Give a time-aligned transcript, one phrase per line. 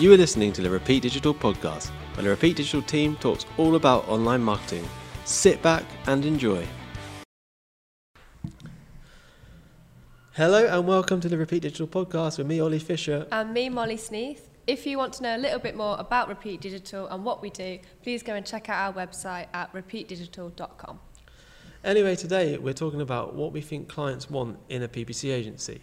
[0.00, 3.76] You are listening to the Repeat Digital podcast, where the Repeat Digital team talks all
[3.76, 4.88] about online marketing.
[5.26, 6.66] Sit back and enjoy.
[10.32, 13.26] Hello and welcome to the Repeat Digital podcast with me, Ollie Fisher.
[13.30, 14.48] And me, Molly Sneath.
[14.66, 17.50] If you want to know a little bit more about Repeat Digital and what we
[17.50, 20.98] do, please go and check out our website at repeatdigital.com.
[21.84, 25.82] Anyway, today we're talking about what we think clients want in a PPC agency.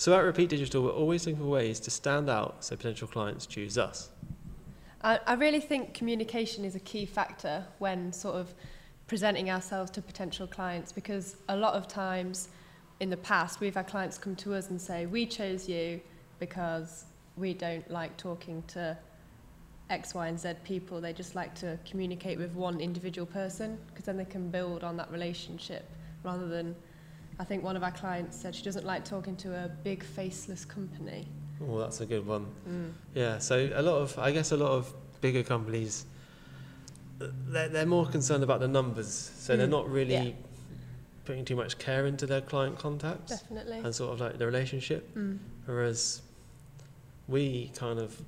[0.00, 3.44] So at Repeat Digital, we're always looking for ways to stand out so potential clients
[3.44, 4.08] choose us.
[5.02, 8.54] I, really think communication is a key factor when sort of
[9.08, 12.48] presenting ourselves to potential clients because a lot of times
[13.00, 16.00] in the past we've had clients come to us and say, We chose you
[16.38, 17.04] because
[17.36, 18.96] we don't like talking to
[19.90, 21.02] X, Y, and Z people.
[21.02, 24.96] They just like to communicate with one individual person because then they can build on
[24.96, 25.84] that relationship
[26.24, 26.74] rather than
[27.40, 30.66] I think one of our clients said she doesn't like talking to a big faceless
[30.66, 31.26] company.
[31.66, 32.46] Oh, that's a good one.
[32.68, 32.92] Mm.
[33.14, 36.04] Yeah, so a lot of, I guess, a lot of bigger companies,
[37.18, 39.30] they're, they're more concerned about the numbers.
[39.38, 40.32] So they're Mm, not really yeah.
[41.24, 43.78] putting too much care into their client contacts Definitely.
[43.78, 45.14] and sort of like the relationship.
[45.16, 45.38] Mm.
[45.64, 46.20] Whereas
[47.26, 48.20] we kind of,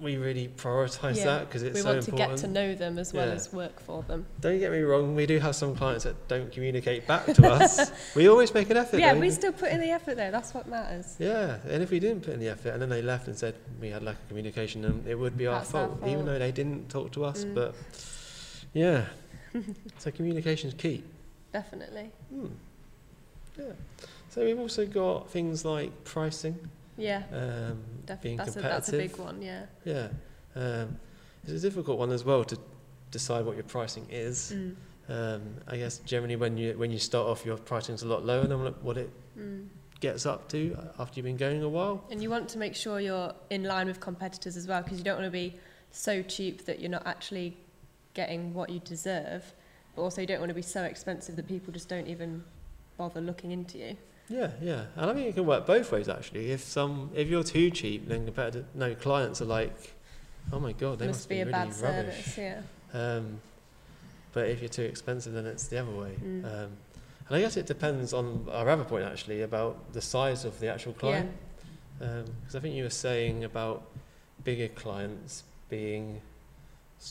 [0.00, 2.98] we really prioritise Yeah, that because it's We so want to get to know them
[2.98, 3.34] as well Yeah.
[3.34, 4.26] as work for them.
[4.40, 7.90] Don't get me wrong, we do have some clients that don't communicate back to us.
[8.14, 8.98] we always make an effort.
[8.98, 9.20] yeah, though.
[9.20, 10.30] we still put in the effort there.
[10.30, 11.16] That's what matters.
[11.18, 13.54] Yeah, and if we didn't put in the effort and then they left and said
[13.80, 16.38] we had lack of communication, then it would be our, That's our fault, even though
[16.38, 17.44] they didn't talk to us.
[17.44, 17.54] Mm.
[17.54, 17.74] But
[18.72, 19.04] yeah,
[19.98, 21.02] so communication is key.
[21.52, 22.10] Definitely.
[22.30, 22.46] Hmm.
[23.58, 23.72] Yeah.
[24.30, 26.56] So we've also got things like pricing,
[27.00, 28.70] Yeah, um, def- being that's a, competitive.
[28.70, 29.42] that's a big one.
[29.42, 29.66] Yeah.
[29.84, 30.08] Yeah,
[30.54, 30.96] um,
[31.42, 32.58] it's a difficult one as well to
[33.10, 34.52] decide what your pricing is.
[34.54, 34.76] Mm.
[35.08, 38.46] Um, I guess generally when you when you start off, your pricing's a lot lower
[38.46, 39.68] than what- what it Mm.
[40.00, 42.04] gets up to after you've been going a while.
[42.10, 45.04] And you want to make sure you're in line with competitors as well, because you
[45.04, 45.58] don't want to be
[45.90, 47.56] so cheap that you're not actually
[48.14, 49.54] getting what you deserve,
[49.94, 52.44] but also you don't want to be so expensive that people just don't even
[52.96, 53.96] bother looking into you.
[54.30, 56.52] Yeah, yeah, and I think it can work both ways actually.
[56.52, 59.92] If some, if you're too cheap, then compared to no clients are like,
[60.52, 62.24] oh my god, they must, must, be, a really bad rubbish.
[62.24, 62.38] service.
[62.38, 62.60] Yeah.
[62.94, 63.40] Um,
[64.32, 66.14] but if you're too expensive, then it's the other way.
[66.22, 66.44] Mm.
[66.44, 66.70] Um,
[67.28, 70.68] and I guess it depends on our other point actually about the size of the
[70.68, 71.30] actual client.
[71.98, 73.82] Because I think you were saying about
[74.44, 76.20] bigger clients being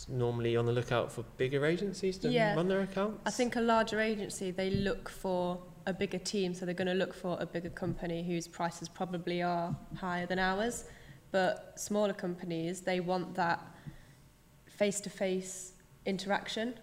[0.07, 2.55] normally on the lookout for bigger agencies to Yeah.
[2.55, 3.21] run their accounts.
[3.25, 6.93] I think a larger agency, they look for a bigger team, so they're going to
[6.93, 10.85] look for a bigger company whose prices probably are higher than ours.
[11.31, 13.59] But smaller companies, they want that
[14.67, 15.73] face to face
[16.05, 16.73] interaction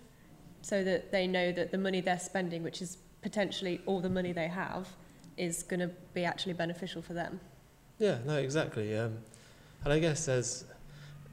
[0.62, 4.32] so that they know that the money they're spending, which is potentially all the money
[4.32, 4.88] they have,
[5.36, 7.40] is going to be actually beneficial for them.
[7.98, 8.96] Yeah, no, exactly.
[8.96, 9.18] Um,
[9.84, 10.64] and I guess there's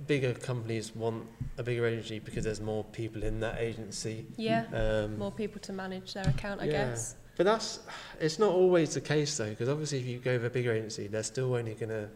[0.07, 1.25] bigger companies want
[1.57, 4.25] a bigger agency because there's more people in that agency.
[4.38, 6.72] Yeah, Um, more people to manage their account, I yeah.
[6.72, 7.16] guess.
[7.36, 7.80] But that's
[8.20, 11.08] it's not always the case though, because obviously if you go with a bigger agency,
[11.08, 12.10] they're still only going to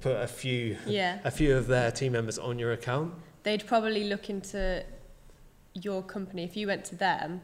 [0.00, 1.20] put a few Yeah.
[1.24, 3.14] a few of their team members on your account.
[3.44, 4.84] they'd probably look into
[5.74, 6.42] your company.
[6.42, 7.40] If you went to them,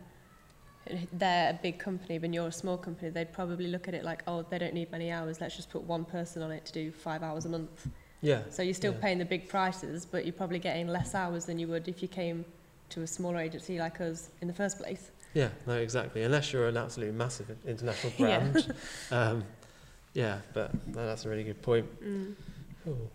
[1.13, 4.25] they're a big company, but you're a small company, they'd probably look at it like,
[4.27, 6.91] oh, they don't need many hours, let's just put one person on it to do
[6.91, 7.87] five hours a month.
[8.21, 8.43] Yeah.
[8.51, 8.99] So you're still Yeah.
[9.01, 12.09] paying the big prices, but you're probably getting less hours than you would if you
[12.09, 12.45] came
[12.89, 15.13] to a smaller agency like us in the first place.
[15.35, 16.23] Yeah, no, exactly.
[16.23, 18.39] Unless you're an absolutely massive international Yeah.
[18.41, 18.75] brand.
[19.11, 19.45] um,
[20.15, 21.87] yeah, but no, that's a really good point.
[22.05, 22.35] Mm.
[22.85, 23.11] Cool.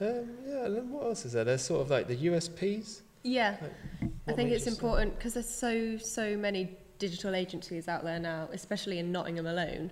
[0.00, 1.44] Um, yeah, and then what else is there?
[1.44, 3.02] There's sort of like the USPs.
[3.22, 8.18] Yeah, Like, I think it's important because there's so so many digital agencies out there
[8.18, 9.90] now, especially in Nottingham alone.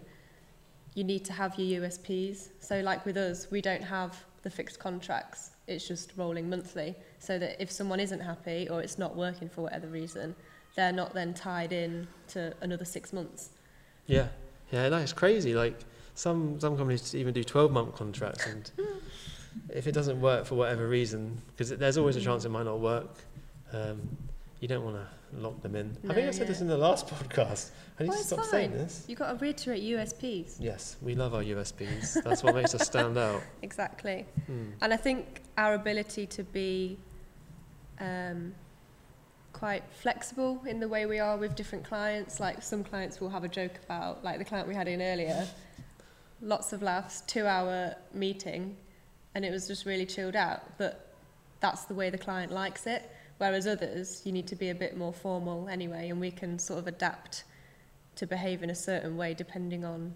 [0.95, 2.49] You need to have your USPs.
[2.61, 5.51] So like with us, we don't have the fixed contracts.
[5.67, 9.63] It's just rolling monthly, so that if someone isn't happy or it's not working for
[9.63, 10.35] whatever reason,
[10.75, 13.51] they're not then tied in to another six months.
[14.07, 14.29] Yeah,
[14.71, 15.55] yeah, that's crazy.
[15.55, 15.79] Like
[16.15, 18.71] some some companies even do 12 month contracts, and
[19.69, 22.81] if it doesn't work for whatever reason, because there's always a chance it might not
[22.81, 23.11] work,
[23.73, 24.01] um,
[24.61, 25.07] you don't want to
[25.41, 25.97] lock them in.
[26.09, 27.71] I think I said this in the last podcast.
[27.99, 28.79] I need Well, to stop saying fine.
[28.79, 29.05] this.
[29.09, 30.57] You've got to reiterate USPs.
[30.61, 32.23] Yes, we love our USPs.
[32.23, 33.43] That's what makes us stand out.
[33.63, 34.27] Exactly.
[34.47, 34.71] Hmm.
[34.83, 36.99] And I think our ability to be
[38.01, 38.55] um,
[39.63, 43.45] quite flexible in the way we are with different clients, like some clients will have
[43.45, 45.47] a joke about, like the client we had in earlier,
[46.41, 48.77] lots of laughs, two hour meeting,
[49.37, 50.63] and it was just really chilled out.
[50.79, 51.15] But
[51.61, 53.09] that's the way the client likes it.
[53.39, 56.81] Whereas others, you need to be a bit more formal anyway, and we can sort
[56.81, 57.45] of adapt
[58.17, 60.13] to behave in a certain way depending on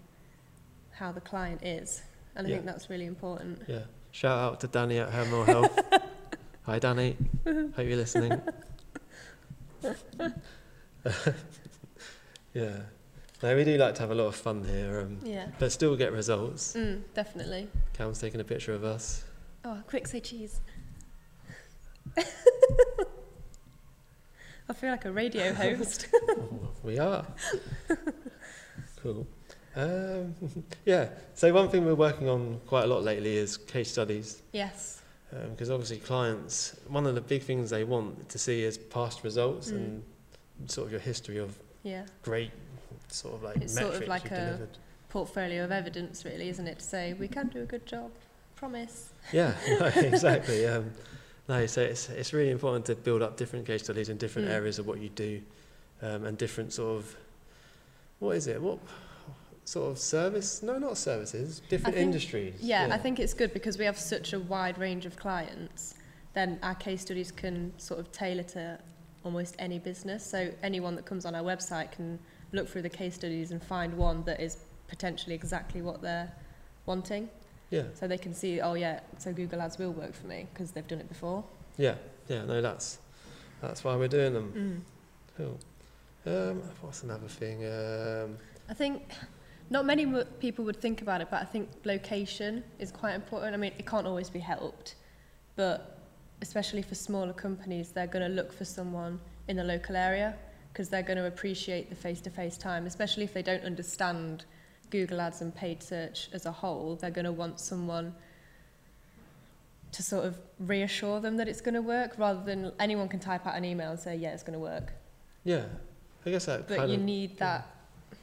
[0.91, 2.01] how the client is.
[2.35, 2.55] And I Yeah.
[2.57, 3.61] think that's really important.
[3.65, 3.83] Yeah.
[4.11, 5.79] Shout out to Danny at Hemel Health.
[6.65, 7.15] Hi, Danny.
[7.45, 8.41] Hope you're listening.
[12.53, 12.77] yeah.
[13.43, 15.47] No, we do like to have a lot of fun here, um, Yeah.
[15.59, 16.73] but still get results.
[16.73, 17.67] Mm, definitely.
[17.93, 19.23] Cam's taking a picture of us.
[19.63, 20.59] Oh, quick, say cheese.
[24.69, 26.07] I feel like a radio host.
[26.83, 27.25] we are.
[29.03, 29.27] cool.
[29.75, 30.33] Um,
[30.85, 31.09] yeah.
[31.35, 34.41] So one thing we're working on quite a lot lately is case studies.
[34.51, 35.01] yes.
[35.31, 39.71] Because obviously clients, one of the big things they want to see is past results
[39.71, 39.75] Mm.
[40.59, 42.05] and sort of your history of Yeah.
[42.23, 42.51] great
[43.09, 44.77] sort of like It's sort of like a- delivered.
[45.09, 46.79] Portfolio of evidence, really, isn't it?
[46.79, 48.11] To say we can do a good job.
[48.55, 49.09] Promise.
[49.31, 50.65] Yeah, no, exactly.
[50.65, 50.91] Um,
[51.47, 54.51] no, so it's it's really important to build up different case studies in different Mm.
[54.53, 55.41] areas of what you do,
[56.01, 57.15] um, and different sort of
[58.19, 58.61] what is it?
[58.61, 58.79] What
[59.67, 60.63] sort of service?
[60.63, 61.61] No, not services.
[61.69, 62.55] Different think- industries.
[62.61, 65.95] Yeah, I think it's good because we have such a wide range of clients.
[66.33, 68.79] Then our case studies can sort of tailor to
[69.25, 70.25] almost any business.
[70.25, 72.17] So anyone that comes on our website can
[72.53, 76.31] look through the case studies and find one that is potentially exactly what they're
[76.85, 77.29] wanting.
[77.69, 80.71] Yeah, So they can see, oh yeah, so Google Ads will work for me because
[80.71, 81.43] they've done it before.
[81.77, 81.95] yeah,
[82.29, 82.45] yeah.
[82.45, 82.99] No, that's
[83.61, 84.53] that's why we're doing them.
[84.55, 84.79] Mm.
[85.37, 85.59] Cool.
[86.33, 87.65] Um, what's another thing?
[87.65, 88.37] Um,
[88.69, 89.01] I think
[89.69, 90.05] not many
[90.39, 93.53] people would think about it, but I think location is quite important.
[93.53, 94.95] I mean, it can't always be helped,
[95.55, 95.99] but
[96.41, 100.35] especially for smaller companies, they're going to look for someone in the local area
[100.71, 104.45] because they're going to appreciate the face-to-face time, especially if they don't understand
[104.89, 106.95] Google Ads and paid search as a whole.
[106.95, 108.13] They're going to want someone
[109.91, 113.47] to sort of reassure them that it's going to work rather than anyone can type
[113.47, 114.93] out an email and say, yeah, it's going to work.
[115.43, 115.63] yeah,
[116.25, 117.67] I guess that But you need that.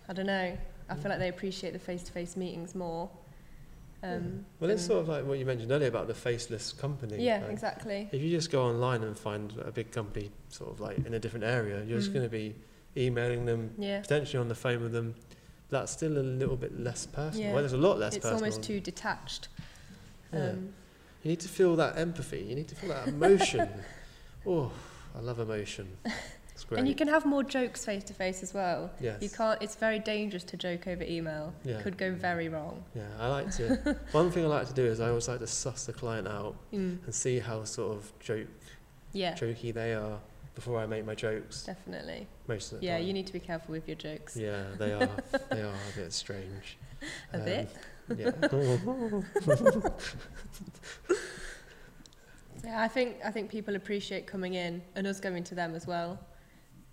[0.08, 0.56] I don't know.
[0.88, 3.08] I feel like they appreciate the face-to-face meetings more.
[4.02, 7.24] Um, Well, it's sort of like what you mentioned earlier about the faceless company.
[7.24, 8.08] yeah, like, exactly.
[8.12, 11.18] If you just go online and find a big company, sort of like in a
[11.18, 12.14] different area, you're just Mm.
[12.14, 12.54] going to be
[12.96, 15.14] emailing them, Yeah, potentially on the phone with them.
[15.70, 17.46] That's still a little bit less personal.
[17.46, 17.52] Yeah.
[17.54, 18.44] Well, there's a lot less it's personal.
[18.44, 19.48] almost too detached.
[20.32, 20.50] Yeah.
[20.50, 20.74] Um,
[21.22, 22.42] You need to feel that empathy.
[22.42, 23.66] You need to feel that emotion.
[24.46, 24.70] oh,
[25.16, 25.96] I love emotion.
[26.64, 26.78] It's great.
[26.78, 28.90] and you can have more jokes face to face as well.
[28.98, 29.20] yes.
[29.22, 29.60] You can't.
[29.60, 31.52] It's very dangerous to joke over email.
[31.62, 31.82] Yeah.
[31.82, 32.82] Could go very wrong.
[32.94, 33.96] Yeah, I like to.
[34.12, 36.56] one thing I like to do is I always like to suss the client out
[36.72, 37.04] Mm.
[37.04, 38.46] and see how sort of joke
[39.12, 40.18] Yeah, jokey they are
[40.54, 41.64] before I make my jokes.
[41.64, 42.26] definitely.
[42.48, 43.06] Most of the Yeah, time.
[43.06, 44.34] you need to be careful with your jokes.
[44.34, 45.10] Yeah, they are.
[45.50, 46.78] they are a bit strange.
[47.34, 47.68] A bit?
[48.16, 48.30] Yeah.
[52.64, 55.86] Yeah, I think I think people appreciate coming in and us going to them as
[55.86, 56.18] well,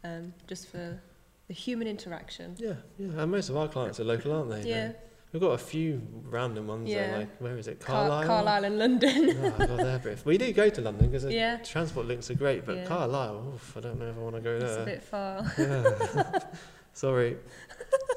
[0.03, 1.00] um, just for
[1.48, 2.56] the human interaction.
[2.57, 3.21] yeah, yeah.
[3.21, 4.69] And most of our clients are local, aren't they?
[4.69, 4.92] Yeah,
[5.31, 6.89] We've got a few random ones.
[6.89, 7.18] that Yeah.
[7.19, 7.80] like, where is it?
[7.80, 8.27] Car- Carlisle.
[8.27, 9.38] Carlisle and London.
[9.42, 12.65] Oh, God, they're we do go to London because the yeah, transport links are great,
[12.65, 12.86] but Yeah.
[12.86, 14.68] Carlisle, oof, I don't know if I want to go there.
[14.68, 15.45] it's a bit far.
[15.57, 16.39] Yeah.
[16.94, 17.38] Sorry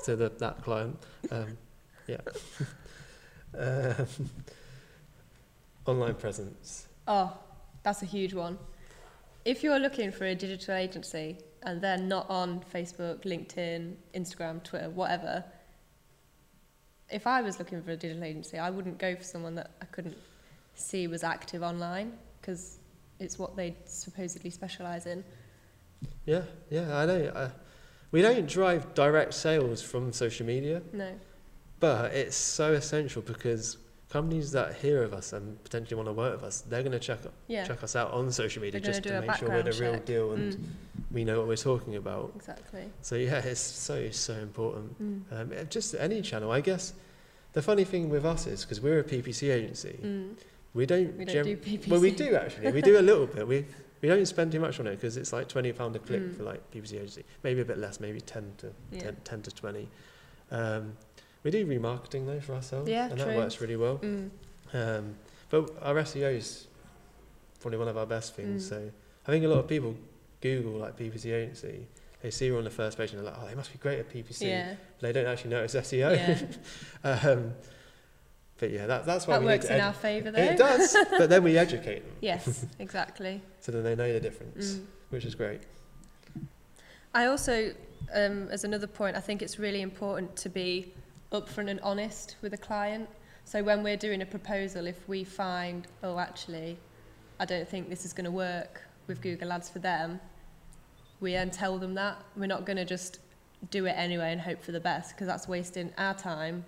[0.05, 0.99] to the, that client.
[1.31, 1.57] Um,
[2.09, 2.19] yeah.
[3.59, 4.07] um,
[5.87, 6.89] online presence.
[7.07, 7.37] Oh,
[7.85, 8.59] that's a huge one.
[9.45, 14.91] If you're looking for a digital agency and they're not on Facebook, LinkedIn, Instagram, Twitter,
[14.91, 15.45] whatever,
[17.11, 19.85] if I was looking for a digital agency, I wouldn't go for someone that I
[19.87, 20.17] couldn't
[20.75, 22.79] see was active online because
[23.21, 25.23] it's what they supposedly specialise in.
[26.27, 27.33] Yeah, yeah, I know.
[27.35, 27.51] I,
[28.11, 31.11] we don't drive direct sales from social media, No.
[31.81, 33.77] but it's so essential because
[34.09, 36.99] companies that hear of us and potentially want to work with us, they're going to
[37.01, 37.65] check Yeah.
[37.67, 40.05] check us out on social media just to make sure we're the background real check.
[40.07, 40.65] deal and Mm,
[41.15, 42.33] we know what we're talking about.
[42.37, 42.85] exactly.
[43.01, 45.01] So yeah, it's so so important.
[45.31, 45.41] Mm.
[45.63, 46.93] Um, just any channel, I guess.
[47.53, 50.35] The funny thing with us is because we're a PPC agency, Mm.
[50.75, 51.17] we don't.
[51.17, 51.89] We don't do PPC.
[51.89, 52.73] Well, we do actually.
[52.73, 53.47] We do a little bit.
[53.47, 53.65] We
[54.03, 56.37] we don't spend too much on it because it's like twenty pound a click Mm.
[56.37, 57.25] for like PPC agency.
[57.45, 59.03] Maybe a bit less, maybe ten to Yeah.
[59.03, 59.89] 10, 10 to twenty.
[60.51, 60.97] Um,
[61.45, 63.27] we do remarketing though for ourselves, Yeah, and true.
[63.27, 63.99] that works really well.
[63.99, 64.31] Mm.
[64.73, 65.15] Um,
[65.51, 66.67] but our SEO is
[67.61, 68.67] probably one of our best things.
[68.67, 68.69] Mm.
[68.69, 68.91] So
[69.27, 69.95] I think a lot of people
[70.45, 71.87] Google like PPC agency.
[72.23, 73.99] They see we're on the first page and they're like, "Oh, they must be great
[73.99, 74.75] at PPC." Yeah.
[75.01, 76.15] But they don't actually know it's SEO.
[76.15, 77.29] Yeah.
[77.31, 77.55] um,
[78.59, 80.39] but yeah, that, that's why That we works in our favour though.
[80.43, 83.43] It does, but then we educate them Yes, exactly.
[83.61, 84.85] so then they know the difference, Mm.
[85.11, 85.63] which is great.
[87.15, 87.75] I also,
[88.15, 90.93] um, as another point, I think it's really important to be
[91.33, 93.09] upfront and honest with a client.
[93.45, 96.79] So when we're doing a proposal, if we find, oh, actually,
[97.41, 100.21] I don't think this is going to work with Google Ads for them,
[101.25, 102.23] we then tell them that.
[102.37, 103.19] We're not going to just
[103.71, 106.65] do it anyway and hope for the best because that's wasting our time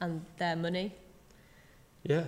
[0.00, 0.92] and their money.
[2.02, 2.24] Yeah.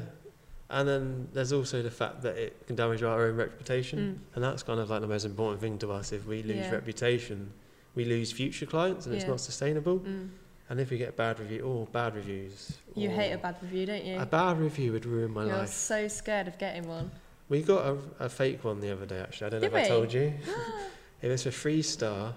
[0.70, 3.98] And then there's also the fact that it can damage our own reputation.
[3.98, 4.34] Mm.
[4.36, 6.12] And that's kind of like the most important thing to us.
[6.12, 6.70] If we lose Yeah.
[6.70, 7.52] reputation,
[7.96, 9.98] we lose future clients and it's not sustainable.
[9.98, 10.30] Mm.
[10.70, 12.78] And if we get bad review, oh, bad reviews.
[12.94, 14.18] You hate a bad review, don't you?
[14.18, 15.68] A bad review would ruin my You're life.
[15.68, 17.10] so scared of getting one.
[17.48, 19.48] We got a, a fake one the other day, actually.
[19.48, 20.32] I don't know Did if I told you.
[21.24, 22.34] it was for three star.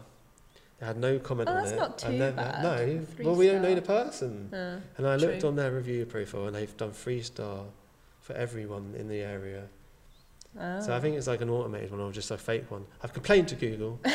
[0.79, 1.75] They had no comment Oh, on that's it.
[1.75, 2.63] not too and then, bad.
[2.63, 4.53] No, Three well, we don't know the person.
[4.53, 7.65] Uh, And I looked on their review profile and they've done three star
[8.21, 9.63] for everyone in the area.
[10.59, 10.79] Oh.
[10.79, 12.85] So I think it's like an automated one or just a fake one.
[13.03, 13.99] I've complained to Google.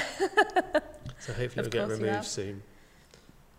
[1.19, 2.63] so hopefully it'll get removed soon.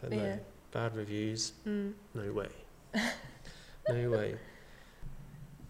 [0.02, 0.38] But no, Yeah.
[0.72, 1.94] bad reviews, Mm.
[2.16, 2.48] no way.
[3.90, 4.36] no way.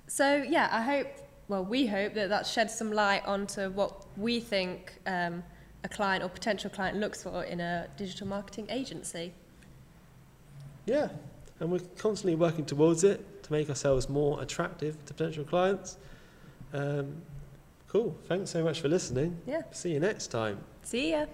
[0.07, 1.07] So yeah, I hope.
[1.47, 5.43] Well, we hope that that sheds some light onto what we think um,
[5.83, 9.33] a client or potential client looks for in a digital marketing agency.
[10.85, 11.09] Yeah,
[11.59, 15.97] and we're constantly working towards it to make ourselves more attractive to potential clients.
[16.73, 17.21] Um,
[17.88, 18.17] cool.
[18.27, 19.38] Thanks so much for listening.
[19.45, 19.62] Yeah.
[19.71, 20.59] See you next time.
[20.83, 21.25] See ya.